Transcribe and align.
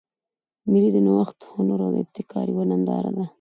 مېلې 0.71 0.89
د 0.93 0.97
نوښت، 1.05 1.39
هنر 1.53 1.79
او 1.87 1.93
ابتکار 2.01 2.45
یوه 2.53 2.65
ننداره 2.71 3.11
ده. 3.17 3.25